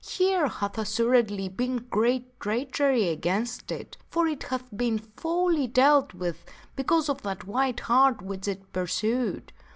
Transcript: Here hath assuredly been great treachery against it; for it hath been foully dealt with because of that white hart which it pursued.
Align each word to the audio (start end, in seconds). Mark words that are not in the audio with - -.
Here 0.03 0.47
hath 0.47 0.79
assuredly 0.79 1.47
been 1.47 1.85
great 1.91 2.39
treachery 2.39 3.09
against 3.09 3.71
it; 3.71 3.97
for 4.09 4.25
it 4.25 4.41
hath 4.41 4.63
been 4.75 4.97
foully 4.97 5.67
dealt 5.67 6.15
with 6.15 6.43
because 6.75 7.07
of 7.07 7.21
that 7.21 7.45
white 7.45 7.81
hart 7.81 8.19
which 8.19 8.47
it 8.47 8.73
pursued. 8.73 9.53